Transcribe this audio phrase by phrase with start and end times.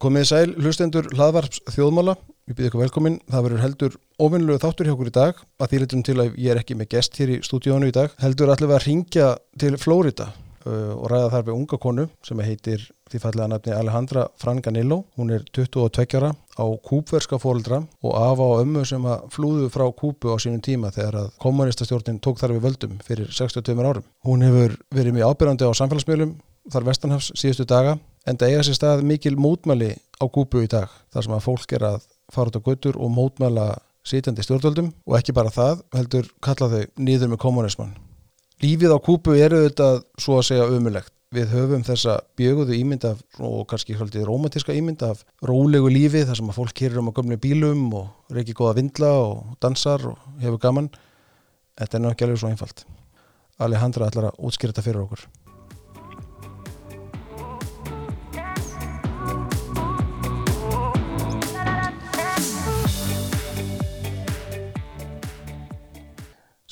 [0.00, 2.16] Komið sæl, hlustendur hlaðvarps þjóðmála.
[2.48, 3.18] Við byrjum ykkur velkomin.
[3.30, 6.54] Það verður heldur ofinnlegu þáttur hjá okkur í dag að því litum til að ég
[6.54, 8.16] er ekki með gest hér í stúdíónu í dag.
[8.22, 9.28] Heldur allir að ringja
[9.62, 10.32] til Flórida
[10.66, 15.02] uh, og ræða þar við unga konu sem heitir því fallega nafni Alejandra Franganillo.
[15.20, 19.86] Hún er 22 ára á kúpverska fóldra og afa á ömmu sem að flúðu frá
[19.92, 24.08] kúpu á sínum tíma þegar að kommunistastjórnin tók þar við völdum fyrir 62 árum.
[24.26, 26.40] Hún hefur verið mjög ábyrjandi á samfélagsmiðlum
[26.72, 30.90] þar Vestanhafs síðustu daga en það eiga sér stað mikil mótmæli á kúpu í dag
[31.12, 33.66] þar sem að fólk er að fara út á götur og mótmæla
[34.06, 37.96] sitjandi stjórnvöldum og ekki bara það heldur kalla þau nýður með kommunismann.
[38.62, 41.12] Lífið á kúpu eru auðvitað svo að segja umulegt.
[41.32, 46.38] Við höfum þessa bjöguðu ímynd af og kannski haldið romantíska ímynd af rólegu lífi þar
[46.38, 50.26] sem að fólk kýrir um að gömni bílum og reykir góða vindla og dansar og
[50.42, 50.90] hefur gaman.
[51.80, 52.84] Þetta er náttúrulega ekki alveg svo einfalt.
[53.64, 55.24] Alejandra ætlar að útskýra þetta fyrir okkur.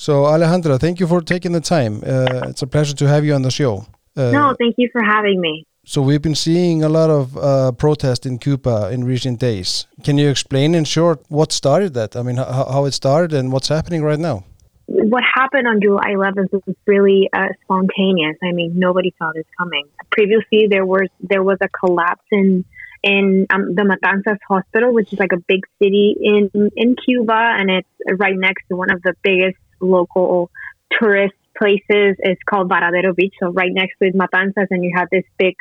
[0.07, 1.97] So Alejandra, thank you for taking the time.
[1.97, 3.85] Uh, it's a pleasure to have you on the show.
[4.17, 5.67] Uh, no, thank you for having me.
[5.85, 9.87] So we've been seeing a lot of uh, protest in Cuba in recent days.
[10.03, 12.17] Can you explain in short what started that?
[12.17, 14.45] I mean, how, how it started and what's happening right now?
[14.87, 18.39] What happened on July 11th was really uh, spontaneous.
[18.43, 19.87] I mean, nobody saw this coming.
[20.11, 22.65] Previously, there was there was a collapse in
[23.03, 27.71] in um, the Matanzas Hospital, which is like a big city in in Cuba, and
[27.71, 30.51] it's right next to one of the biggest local
[30.99, 32.17] tourist places.
[32.19, 35.55] It's called Varadero Beach, so right next to Matanzas, and you had this big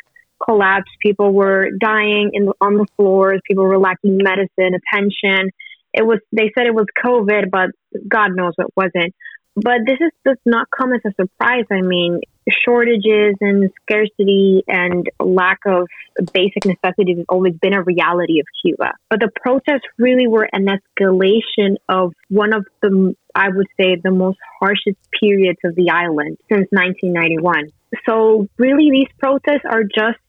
[0.44, 0.90] collapse.
[1.02, 3.42] People were dying in on the floors.
[3.46, 5.52] People were lacking medicine, attention.
[5.94, 6.20] It was.
[6.32, 7.70] They said it was COVID, but
[8.08, 9.14] God knows it wasn't.
[9.56, 11.66] But this is does not come as a surprise.
[11.72, 12.22] I mean,
[12.66, 15.88] shortages and scarcity and lack of
[16.34, 18.94] basic necessities has always been a reality of Cuba.
[19.10, 24.12] But the protests really were an escalation of one of the, I would say, the
[24.12, 27.72] most harshest periods of the island since 1991.
[28.08, 30.20] So really, these protests are just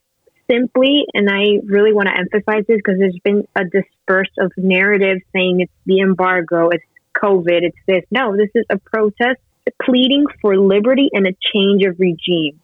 [0.50, 5.23] simply, and I really want to emphasize this because there's been a disperse of narratives
[5.33, 6.84] saying it's the embargo, it's
[7.23, 8.05] COVID, it's this.
[8.11, 9.41] No, this is a protest
[9.82, 12.60] pleading for liberty and a change of regime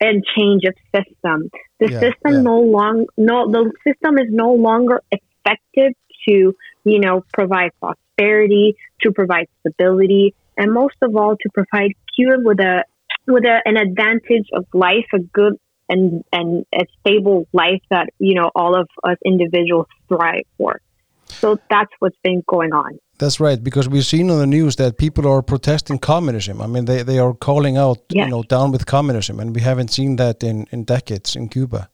[0.00, 1.50] and change of system.
[1.78, 2.40] The yeah, system yeah.
[2.40, 5.92] no long no the system is no longer effective
[6.28, 6.54] to
[6.84, 12.60] you know provide prosperity, to provide stability, and most of all to provide Cuba with
[12.60, 12.84] a
[13.26, 18.34] with a, an advantage of life, a good and and a stable life that you
[18.34, 20.80] know all of us individuals thrive for.
[21.26, 22.98] So that's what's been going on.
[23.20, 26.62] That's right, because we've seen on the news that people are protesting communism.
[26.62, 28.24] I mean, they, they are calling out, yes.
[28.24, 31.90] you know, down with communism, and we haven't seen that in, in decades in Cuba.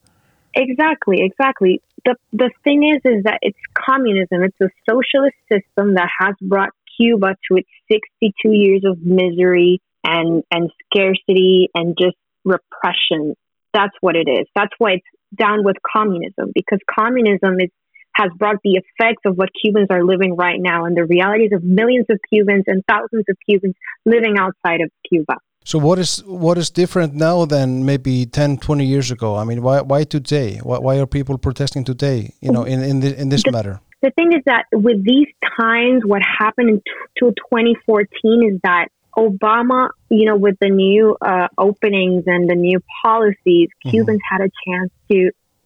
[0.55, 1.83] Exactly, exactly.
[2.05, 4.45] The the thing is, is that it's communism.
[4.45, 10.45] It's a socialist system that has brought Cuba to its 62 years of misery and
[10.53, 13.35] and scarcity and just repression.
[13.75, 14.47] That's what it is.
[14.55, 17.71] That's why it's down with communism because communism is
[18.17, 21.63] has brought the effects of what Cubans are living right now and the realities of
[21.63, 25.37] millions of Cubans and thousands of Cubans living outside of Cuba.
[25.65, 29.35] So what is what is different now than maybe 10, 20 years ago?
[29.35, 30.61] I mean, why why today?
[30.63, 32.33] Why, why are people protesting today?
[32.41, 33.81] You know, in in, the, in this the, matter.
[34.01, 35.27] The thing is that with these
[35.59, 36.77] times, what happened in
[37.19, 38.89] t- 2014 is that
[39.19, 43.91] Obama, you know, with the new uh, openings and the new policies, mm-hmm.
[43.91, 44.39] Cubans mm -hmm.
[44.39, 45.19] had a chance to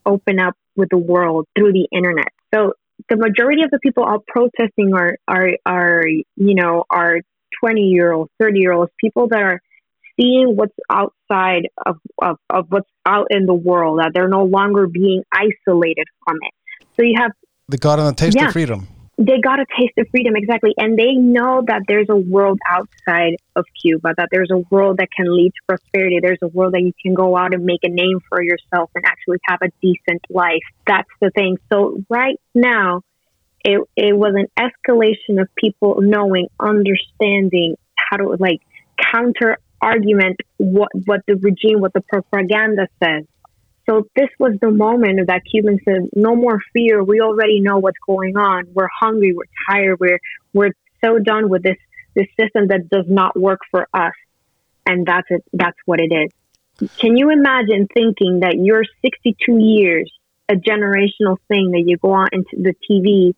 [0.07, 2.33] open up with the world through the internet.
[2.55, 2.75] So
[3.09, 7.21] the majority of the people out protesting are are are you know are
[7.63, 9.61] 20 year olds, 30 year olds, people that are
[10.21, 14.87] seeing what's outside of, of, of what's out in the world, that they're no longer
[14.87, 16.87] being isolated from it.
[16.97, 17.33] So you have
[17.69, 18.89] the God and the taste yeah, of freedom
[19.21, 20.73] they got a taste of freedom exactly.
[20.79, 25.09] And they know that there's a world outside of cuba that there's a world that
[25.15, 26.21] can lead to prosperity.
[26.23, 29.05] There's a world that you can go out and make a name for yourself and
[29.05, 30.63] actually have a decent life.
[30.87, 31.59] That's the thing.
[31.71, 33.03] So right now
[33.63, 38.63] it, it was an escalation of people knowing understanding how to like
[39.13, 43.25] counter argument what what the regime what the propaganda says
[43.91, 47.03] so this was the moment that Cubans said, "No more fear.
[47.03, 48.67] We already know what's going on.
[48.73, 49.33] We're hungry.
[49.35, 49.99] We're tired.
[49.99, 50.21] We're
[50.53, 51.77] we're so done with this
[52.15, 54.15] this system that does not work for us."
[54.87, 55.45] And that's it.
[55.53, 56.91] That's what it is.
[56.99, 60.11] Can you imagine thinking that you're 62 years,
[60.49, 63.35] a generational thing that you go on into the TV,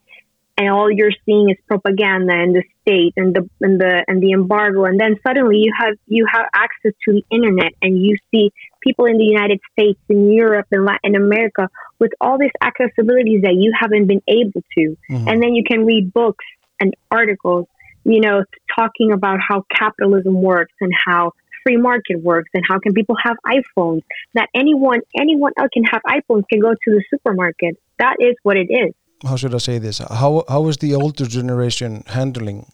[0.59, 4.33] and all you're seeing is propaganda and the state and the and the and the
[4.33, 4.85] embargo.
[4.85, 8.53] And then suddenly you have you have access to the internet and you see
[8.83, 11.69] people in the United States in Europe and Latin America
[11.99, 14.97] with all these accessibilities that you haven't been able to.
[15.11, 15.29] Mm-hmm.
[15.29, 16.45] and then you can read books
[16.81, 17.67] and articles
[18.05, 18.45] you know
[18.77, 21.33] talking about how capitalism works and how
[21.65, 24.03] free market works and how can people have iPhones.
[24.35, 27.79] That anyone anyone else can have iPhones can go to the supermarket.
[27.99, 28.93] That is what it is
[29.25, 29.99] how should I say this?
[29.99, 32.67] How how is the older generation handling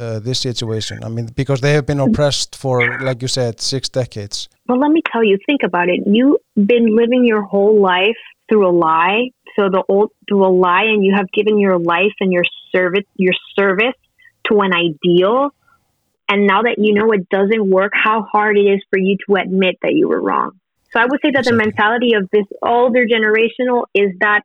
[0.00, 1.02] uh, this situation?
[1.04, 4.48] I mean, because they have been oppressed for, like you said, six decades.
[4.68, 5.38] Well, let me tell you.
[5.46, 6.00] Think about it.
[6.06, 8.16] You've been living your whole life
[8.48, 9.30] through a lie.
[9.56, 12.44] So the old through a lie, and you have given your life and your
[12.74, 13.94] service your service
[14.48, 15.50] to an ideal.
[16.28, 19.36] And now that you know it doesn't work, how hard it is for you to
[19.36, 20.58] admit that you were wrong.
[20.92, 21.58] So I would say that exactly.
[21.58, 24.42] the mentality of this older generational is that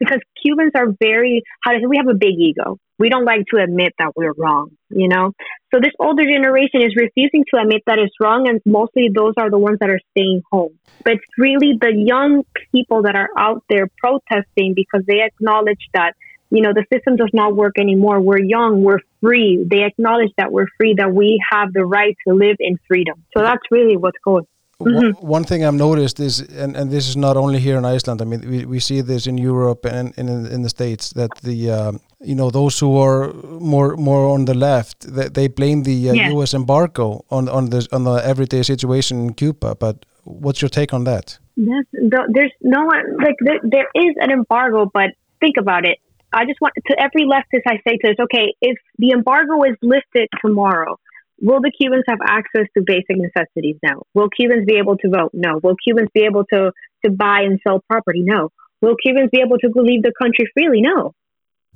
[0.00, 2.78] because Cubans are very how to say we have a big ego.
[2.98, 5.32] We don't like to admit that we're wrong, you know.
[5.72, 9.50] So this older generation is refusing to admit that it's wrong, and mostly those are
[9.50, 10.78] the ones that are staying home.
[11.04, 12.42] But it's really the young
[12.72, 16.14] people that are out there protesting because they acknowledge that
[16.50, 18.20] you know the system does not work anymore.
[18.20, 19.64] We're young, we're free.
[19.70, 23.24] They acknowledge that we're free, that we have the right to live in freedom.
[23.36, 24.46] So that's really what's going.
[24.80, 25.26] Mm-hmm.
[25.26, 28.22] One, thing I've noticed is, and, and this is not only here in Iceland.
[28.22, 31.30] I mean, we, we see this in Europe and, and in, in the states that
[31.42, 35.82] the um, you know those who are more more on the left they, they blame
[35.82, 36.28] the uh, yeah.
[36.30, 36.54] U.S.
[36.54, 39.74] embargo on on the on the everyday situation in Cuba.
[39.74, 41.38] But what's your take on that?
[41.56, 41.86] There's,
[42.32, 45.10] there's no one like there, there is an embargo, but
[45.40, 45.98] think about it.
[46.32, 49.76] I just want to every leftist I say to this, okay, if the embargo is
[49.82, 50.98] lifted tomorrow,
[51.40, 53.76] Will the Cubans have access to basic necessities?
[53.82, 54.02] No.
[54.14, 55.30] Will Cubans be able to vote?
[55.32, 55.58] No.
[55.62, 56.72] Will Cubans be able to,
[57.04, 58.22] to buy and sell property?
[58.22, 58.50] No.
[58.82, 60.80] Will Cubans be able to leave the country freely?
[60.82, 61.14] No.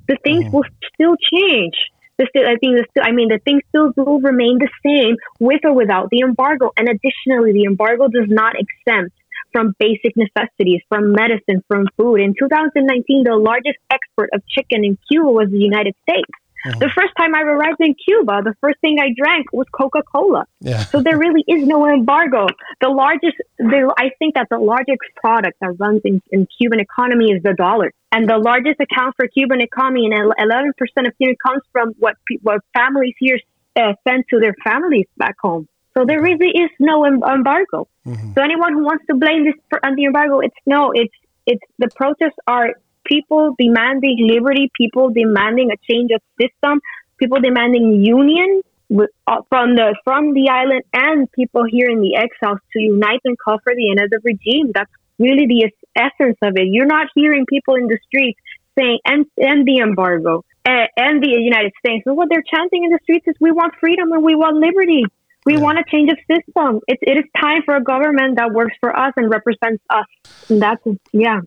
[0.07, 0.55] The things mm-hmm.
[0.55, 1.73] will still change.
[2.17, 5.17] The still, I think the still, I mean, the things still will remain the same
[5.39, 6.71] with or without the embargo.
[6.77, 9.15] And additionally, the embargo does not exempt
[9.51, 12.19] from basic necessities, from medicine, from food.
[12.19, 16.29] In 2019, the largest export of chicken in Cuba was the United States.
[16.65, 16.79] Mm-hmm.
[16.79, 20.45] The first time I arrived in Cuba, the first thing I drank was Coca Cola.
[20.59, 20.83] Yeah.
[20.85, 22.47] So there really is no embargo.
[22.81, 27.31] The largest, the, I think that the largest product that runs in, in Cuban economy
[27.31, 27.91] is the dollar.
[28.11, 32.61] And the largest account for Cuban economy, and 11% of Cuban comes from what, what
[32.73, 33.39] families here
[33.75, 35.67] uh, send to their families back home.
[35.95, 36.41] So there mm-hmm.
[36.41, 37.87] really is no embargo.
[38.05, 38.33] Mm-hmm.
[38.33, 41.13] So anyone who wants to blame this on the embargo, it's no, it's
[41.45, 42.73] it's the protests are
[43.05, 46.81] people demanding liberty, people demanding a change of system,
[47.17, 52.15] people demanding union with, uh, from the from the island and people here in the
[52.15, 54.71] exiles to unite and call for the end of the regime.
[54.73, 56.67] That's really the essence of it.
[56.67, 58.39] You're not hearing people in the streets
[58.77, 62.03] saying end, end the embargo and, and the United States.
[62.05, 65.03] But what they're chanting in the streets is we want freedom and we want liberty.
[65.45, 66.81] We want a change of system.
[66.87, 70.05] It, it is time for a government that works for us and represents us.
[70.49, 70.81] And that's,
[71.11, 71.41] yeah.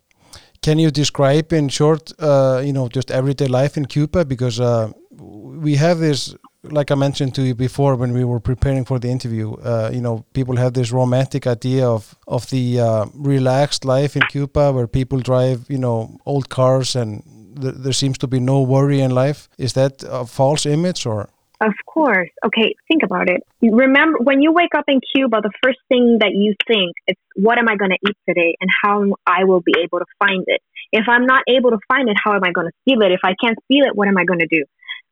[0.68, 4.26] Can you describe in short, uh, you know, just everyday life in Cuba?
[4.26, 8.84] Because uh, we have this, like I mentioned to you before when we were preparing
[8.84, 13.06] for the interview, uh, you know, people have this romantic idea of, of the uh,
[13.14, 17.22] relaxed life in Cuba where people drive, you know, old cars and
[17.62, 19.48] th there seems to be no worry in life.
[19.56, 21.30] Is that a false image or?
[21.60, 22.28] Of course.
[22.46, 23.42] Okay, think about it.
[23.60, 27.58] Remember, when you wake up in Cuba, the first thing that you think is, what
[27.58, 30.62] am I going to eat today and how I will be able to find it?
[30.92, 33.10] If I'm not able to find it, how am I going to steal it?
[33.10, 34.64] If I can't steal it, what am I going to do?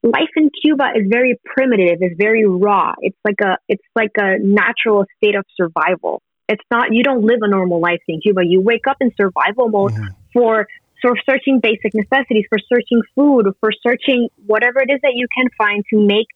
[0.05, 2.95] Life in Cuba is very primitive, it's very raw.
[3.01, 6.23] It's like a, it's like a natural state of survival.
[6.49, 8.43] It's not, you don't live a normal life in Cuba.
[8.47, 10.07] You wake up in survival mode mm-hmm.
[10.33, 10.69] for
[11.03, 15.49] for searching basic necessities, for searching food, for searching whatever it is that you can
[15.59, 16.27] find to make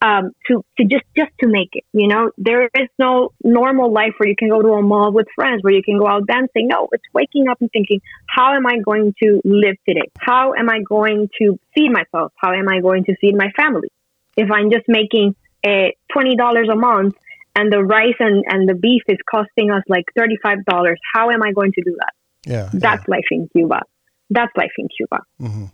[0.00, 1.84] um, to to just just to make it.
[1.92, 5.26] You know, there is no normal life where you can go to a mall with
[5.34, 6.68] friends, where you can go out dancing.
[6.68, 10.08] No, it's waking up and thinking, how am I going to live today?
[10.18, 12.32] How am I going to feed myself?
[12.36, 13.90] How am I going to feed my family?
[14.36, 15.34] If I'm just making
[15.66, 17.16] a twenty dollars a month
[17.56, 21.30] and the rice and, and the beef is costing us like thirty five dollars, how
[21.30, 22.12] am I going to do that?
[22.46, 23.14] Yeah, that's yeah.
[23.16, 23.82] life in Cuba.
[24.30, 25.22] That's life in Cuba.
[25.40, 25.64] Mm-hmm.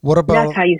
[0.00, 0.78] What about you,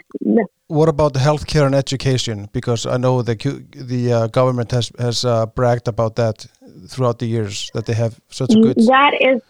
[0.67, 2.49] what about the healthcare and education?
[2.53, 3.37] Because I know the
[3.73, 6.47] the uh, government has has uh, bragged about that
[6.89, 8.77] throughout the years that they have such a good.
[8.77, 9.41] That is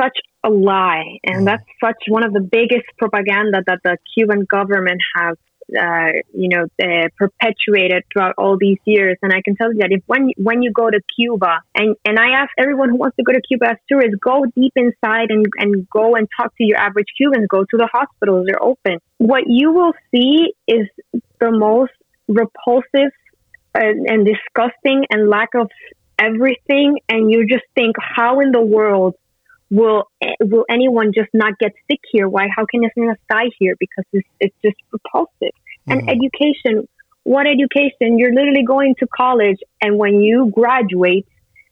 [0.00, 1.44] such a lie, and mm.
[1.44, 5.36] that's such one of the biggest propaganda that the Cuban government has
[5.78, 9.16] uh, you know, uh, perpetuated throughout all these years.
[9.22, 12.18] And I can tell you that if when when you go to Cuba, and and
[12.18, 15.46] I ask everyone who wants to go to Cuba as tourists, go deep inside and
[15.58, 17.46] and go and talk to your average Cubans.
[17.48, 18.98] Go to the hospitals; they're open.
[19.18, 20.88] What you will see is
[21.40, 21.92] the most
[22.28, 23.12] repulsive
[23.74, 25.70] and, and disgusting and lack of
[26.18, 26.98] everything.
[27.08, 29.14] And you just think, how in the world
[29.70, 32.28] will will anyone just not get sick here?
[32.28, 32.48] Why?
[32.54, 33.74] How can anyone die here?
[33.78, 35.32] Because it's, it's just repulsive.
[35.88, 35.92] Mm-hmm.
[35.92, 36.88] And education,
[37.24, 38.18] what education?
[38.18, 41.26] You're literally going to college, and when you graduate,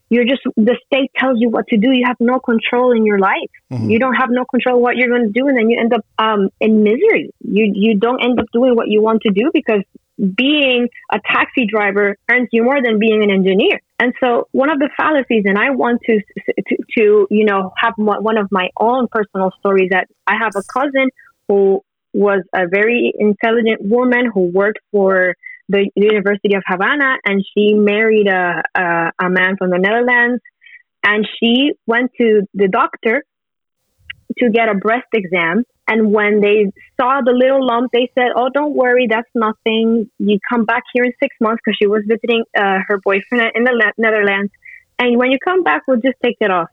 [0.09, 1.91] you're just the state tells you what to do.
[1.91, 3.51] You have no control in your life.
[3.71, 3.89] Mm-hmm.
[3.89, 6.05] You don't have no control what you're going to do, and then you end up
[6.17, 7.31] um, in misery.
[7.41, 9.81] You you don't end up doing what you want to do because
[10.17, 13.81] being a taxi driver earns you more than being an engineer.
[14.03, 16.19] And so one of the fallacies, and I want to,
[16.67, 20.63] to, to, you know, have one of my own personal stories that I have a
[20.77, 21.09] cousin
[21.47, 21.81] who
[22.11, 25.35] was a very intelligent woman who worked for
[25.69, 30.43] the University of Havana and she married a, a, a man from the Netherlands.
[31.05, 33.23] And she went to the doctor
[34.39, 38.49] to get a breast exam and when they saw the little lump, they said, "Oh,
[38.53, 40.09] don't worry, that's nothing.
[40.17, 43.63] You come back here in six months because she was visiting uh, her boyfriend in
[43.65, 44.51] the Netherlands,
[44.99, 46.69] and when you come back, we'll just take it off."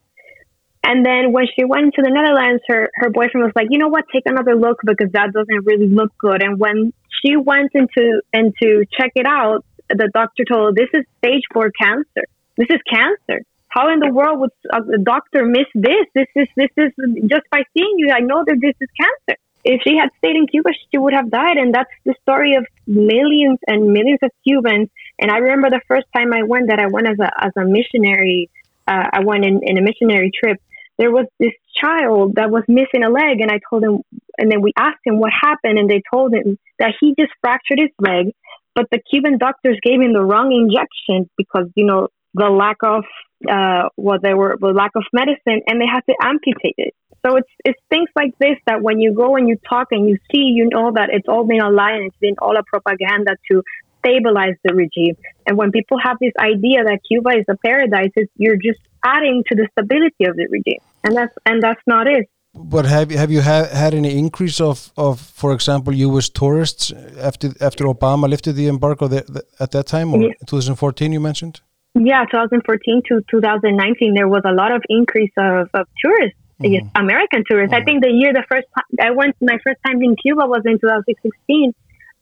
[0.84, 3.88] And then when she went to the Netherlands, her her boyfriend was like, "You know
[3.88, 4.04] what?
[4.12, 8.54] Take another look because that doesn't really look good." And when she went into and
[8.62, 12.24] to check it out, the doctor told her, "This is stage four cancer.
[12.56, 16.06] This is cancer." How in the world would a doctor miss this?
[16.14, 16.92] This is this is
[17.28, 18.10] just by seeing you.
[18.12, 19.38] I know that this is cancer.
[19.62, 22.66] If she had stayed in Cuba, she would have died, and that's the story of
[22.86, 24.88] millions and millions of Cubans.
[25.20, 27.64] And I remember the first time I went, that I went as a as a
[27.64, 28.50] missionary.
[28.88, 30.58] Uh, I went in, in a missionary trip.
[30.98, 34.02] There was this child that was missing a leg, and I told him,
[34.36, 37.78] and then we asked him what happened, and they told him that he just fractured
[37.78, 38.32] his leg,
[38.74, 43.04] but the Cuban doctors gave him the wrong injection because you know the lack of
[43.48, 46.94] uh, well, there were the lack of medicine, and they had to amputate it.
[47.24, 50.16] So it's it's things like this that when you go and you talk and you
[50.30, 53.36] see, you know that it's all been a lie and it's been all a propaganda
[53.50, 53.62] to
[53.98, 55.16] stabilize the regime.
[55.46, 59.54] And when people have this idea that Cuba is a paradise, you're just adding to
[59.54, 62.28] the stability of the regime, and that's and that's not it.
[62.54, 66.28] But have have you ha had any increase of, of, for example, U.S.
[66.28, 70.32] tourists after after Obama lifted the embargo the, the, at that time, or yeah.
[70.46, 71.60] 2014 you mentioned?
[71.94, 76.86] Yeah, 2014 to 2019, there was a lot of increase of, of tourists, mm-hmm.
[76.94, 77.74] American tourists.
[77.74, 77.82] Mm-hmm.
[77.82, 80.62] I think the year the first time I went, my first time in Cuba was
[80.64, 81.74] in 2016,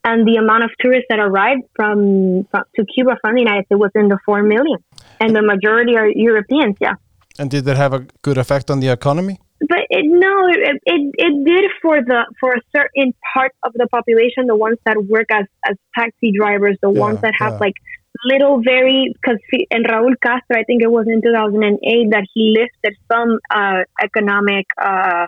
[0.05, 3.79] and the amount of tourists that arrived from, from to Cuba from the United States
[3.79, 4.79] was in the four million,
[5.21, 6.77] and the majority are Europeans.
[6.81, 6.95] Yeah.
[7.39, 9.39] And did that have a good effect on the economy?
[9.69, 13.87] But it, no, it, it, it did for the for a certain part of the
[13.89, 17.59] population, the ones that work as as taxi drivers, the yeah, ones that have yeah.
[17.59, 17.75] like
[18.25, 19.39] little very because
[19.71, 24.67] and Raúl Castro, I think it was in 2008 that he lifted some uh, economic
[24.81, 25.27] uh,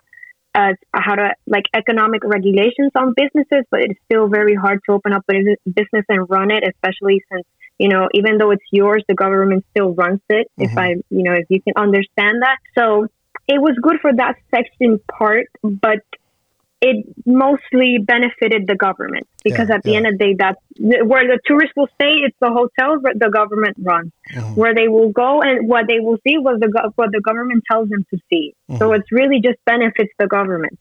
[0.54, 5.12] uh, how to like economic regulations on businesses, but it's still very hard to open
[5.12, 7.46] up a business and run it, especially since
[7.78, 10.50] you know even though it's yours, the government still runs it.
[10.58, 10.72] Mm-hmm.
[10.72, 13.06] If I you know if you can understand that, so
[13.46, 16.00] it was good for that section part, but
[16.80, 19.96] it mostly benefited the government because yeah, at the yeah.
[19.98, 22.24] end of the day, that's where the tourists will stay.
[22.24, 24.54] It's the hotels that the government runs, mm-hmm.
[24.54, 27.90] where they will go and what they will see was the what the government tells
[27.90, 28.54] them to see.
[28.70, 28.78] Mm-hmm.
[28.78, 30.78] So it's really just benefits the government.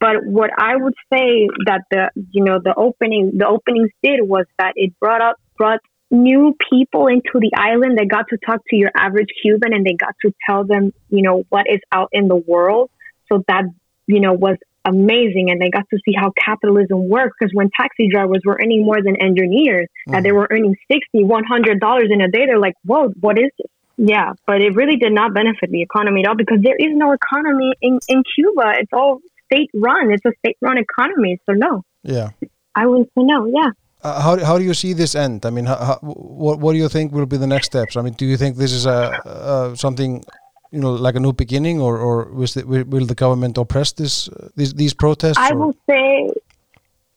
[0.00, 4.46] But what I would say that the you know the opening the openings did was
[4.58, 7.96] that it brought up brought new people into the island.
[7.96, 11.22] They got to talk to your average Cuban and they got to tell them you
[11.22, 12.90] know what is out in the world.
[13.28, 13.64] So that
[14.08, 18.08] you know was amazing and they got to see how capitalism works because when taxi
[18.10, 20.14] drivers were earning more than engineers mm-hmm.
[20.14, 23.50] and they were earning 60 100 dollars in a day they're like whoa what is
[23.58, 23.66] this
[23.96, 27.12] yeah but it really did not benefit the economy at all because there is no
[27.12, 31.82] economy in, in cuba it's all state run it's a state run economy so no
[32.02, 32.30] yeah
[32.74, 33.70] i would say no yeah
[34.02, 35.44] uh, how, how do you see this end?
[35.46, 37.96] I mean, how, how, what what do you think will be the next steps?
[37.96, 40.22] I mean, do you think this is a uh, something
[40.70, 44.48] you know, like a new beginning, or or the, will the government oppress this uh,
[44.56, 45.38] these these protests?
[45.38, 45.66] I or?
[45.66, 46.30] would say,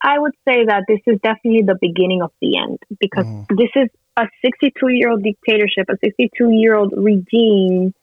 [0.02, 3.46] I would say that this is definitely the beginning of the end because mm.
[3.50, 7.94] this is a 62 year old dictatorship, a 62 year old regime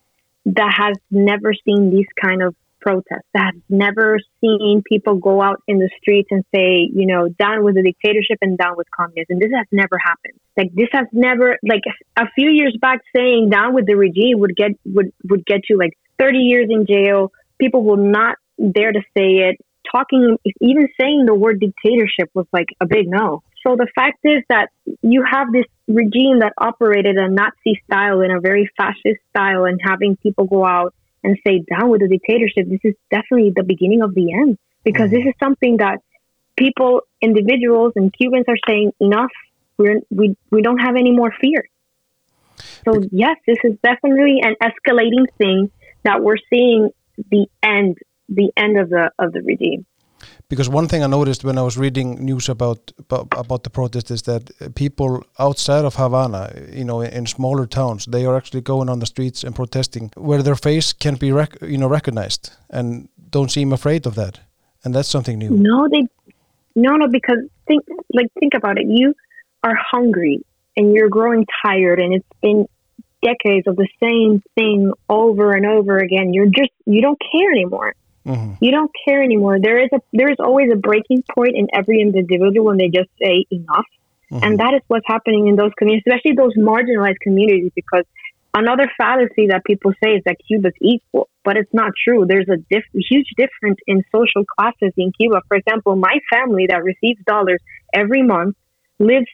[0.45, 2.55] that has never seen these kind of
[2.87, 7.27] protest, that has never seen people go out in the streets and say, you know,
[7.27, 9.39] down with the dictatorship and down with communism.
[9.39, 10.39] This has never happened.
[10.55, 11.83] Like this has never like
[12.17, 15.77] a few years back saying down with the regime would get would would get you
[15.77, 17.31] like 30 years in jail.
[17.59, 19.57] People will not dare to say it.
[19.91, 23.43] talking, even saying the word dictatorship was like a big no.
[23.65, 24.69] So the fact is that
[25.01, 29.79] you have this regime that operated a Nazi style in a very fascist style and
[29.83, 32.67] having people go out and say down with the dictatorship.
[32.69, 35.29] This is definitely the beginning of the end because this mm-hmm.
[35.29, 35.99] is something that
[36.55, 39.31] people, individuals and Cubans are saying enough.
[39.77, 41.67] We're, we, we don't have any more fear.
[42.85, 45.71] So yes, this is definitely an escalating thing
[46.03, 46.89] that we're seeing
[47.29, 47.97] the end,
[48.29, 49.85] the end of the, of the regime
[50.49, 54.21] because one thing I noticed when I was reading news about about, the protest is
[54.23, 58.89] that people outside of Havana, you know, in, in, smaller towns, they are actually going
[58.89, 63.51] on the streets and protesting where their face can be, you know, recognized, and don't
[63.51, 64.39] seem afraid of that,
[64.83, 65.49] and that's something new.
[65.49, 66.07] No, they,
[66.75, 68.85] no, no, because think like think about it.
[68.87, 69.13] You
[69.63, 70.45] are hungry
[70.77, 72.67] and you're growing tired, and it's been
[73.21, 76.33] decades of the same thing over and over again.
[76.33, 77.93] You're just you don't care anymore
[78.27, 78.63] Mm-hmm.
[78.63, 79.57] You don't care anymore.
[79.59, 83.09] There is a there is always a breaking point in every individual when they just
[83.21, 83.87] say enough,
[84.31, 84.43] mm-hmm.
[84.43, 87.71] and that is what's happening in those communities, especially those marginalized communities.
[87.73, 88.03] Because
[88.53, 92.25] another fallacy that people say is that Cuba's equal, but it's not true.
[92.27, 95.41] There's a diff- huge difference in social classes in Cuba.
[95.47, 97.61] For example, my family that receives dollars
[97.93, 98.57] every month
[98.99, 99.27] lives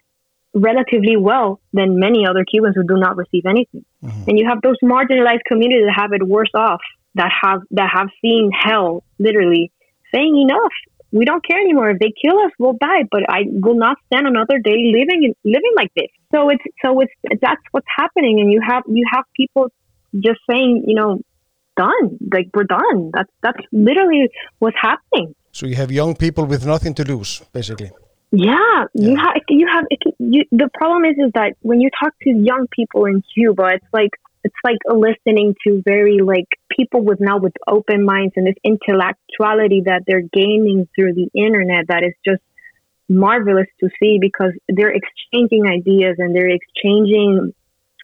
[0.53, 3.85] relatively well than many other Cubans who do not receive anything.
[4.03, 4.29] Mm-hmm.
[4.29, 6.81] And you have those marginalized communities that have it worse off
[7.15, 9.72] that have that have seen hell literally
[10.13, 10.72] saying enough.
[11.12, 11.91] We don't care anymore.
[11.91, 15.74] If they kill us we'll die but i will not stand another day living living
[15.75, 16.08] like this.
[16.34, 18.39] So it's so it's that's what's happening.
[18.39, 19.67] And you have you have people
[20.20, 21.20] just saying you know
[21.75, 22.17] done.
[22.32, 23.12] Like we're done.
[23.13, 24.29] That's that's literally
[24.60, 25.36] what's happening.
[25.51, 27.91] So you have young people with nothing to lose basically.
[28.32, 29.10] Yeah, yeah.
[29.10, 29.86] you have you have
[30.20, 33.86] you, the problem is is that when you talk to young people in cuba it's
[33.93, 34.10] like
[34.43, 39.83] it's like listening to very like people with now with open minds and this intellectuality
[39.85, 42.41] that they're gaining through the internet that is just
[43.09, 47.53] marvelous to see because they're exchanging ideas and they're exchanging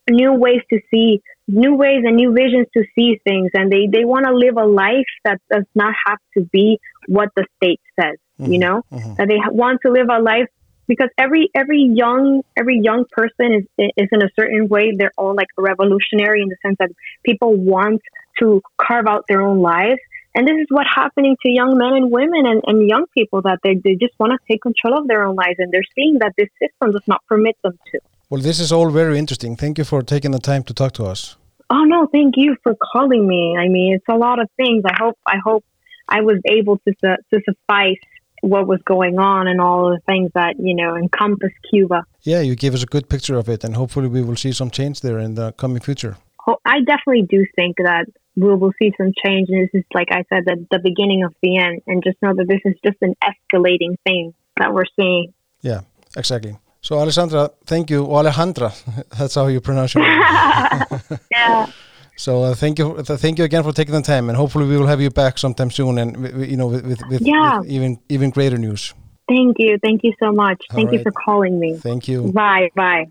[0.10, 4.06] new ways to see new ways and new visions to see things and they they
[4.06, 8.18] want to live a life that does not have to be what the state says
[8.40, 8.52] mm-hmm.
[8.52, 9.14] you know mm-hmm.
[9.16, 10.48] that they want to live a life
[10.90, 15.34] because every every young every young person is is in a certain way they're all
[15.34, 16.90] like revolutionary in the sense that
[17.24, 18.02] people want
[18.40, 20.02] to carve out their own lives.
[20.36, 23.60] And this is what's happening to young men and women and, and young people that
[23.64, 26.34] they, they just want to take control of their own lives and they're seeing that
[26.38, 28.00] this system does not permit them to.
[28.30, 29.56] Well this is all very interesting.
[29.56, 31.36] Thank you for taking the time to talk to us.
[31.70, 33.56] Oh no thank you for calling me.
[33.58, 34.84] I mean it's a lot of things.
[34.86, 35.64] I hope i hope
[36.12, 38.04] i was able to to suffice
[38.42, 42.06] what was going on and all the things that you know encompass Cuba.
[42.22, 44.70] Yeah, you gave us a good picture of it, and hopefully we will see some
[44.70, 46.18] change there in the coming future.
[46.48, 50.08] Oh, I definitely do think that we will see some change, and this is like
[50.12, 51.82] I said, the, the beginning of the end.
[51.88, 55.34] And just know that this is just an escalating thing that we're seeing.
[55.62, 55.82] Yeah,
[56.16, 56.58] exactly.
[56.82, 58.06] So Alessandra, thank you.
[58.06, 58.72] Or Alejandra,
[59.18, 60.02] that's how you pronounce it.
[61.32, 61.66] yeah.
[62.20, 64.88] So uh, thank you, thank you again for taking the time, and hopefully we will
[64.88, 67.60] have you back sometime soon, and you know with with, with, yeah.
[67.60, 68.94] with even even greater news.
[69.30, 70.62] Thank you, thank you so much.
[70.70, 70.98] All thank right.
[70.98, 71.78] you for calling me.
[71.78, 72.34] Thank you.
[72.34, 73.06] Bye, bye.